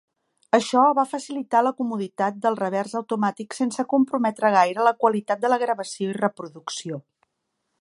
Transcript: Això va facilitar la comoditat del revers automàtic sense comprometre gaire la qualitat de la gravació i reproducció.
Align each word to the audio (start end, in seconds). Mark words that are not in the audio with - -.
Això 0.57 0.83
va 0.99 1.03
facilitar 1.09 1.59
la 1.67 1.71
comoditat 1.81 2.39
del 2.45 2.57
revers 2.61 2.95
automàtic 3.01 3.57
sense 3.59 3.85
comprometre 3.93 4.51
gaire 4.59 4.87
la 4.89 4.95
qualitat 5.05 5.45
de 5.45 5.53
la 5.55 5.61
gravació 5.65 6.09
i 6.15 6.17
reproducció. 6.23 6.99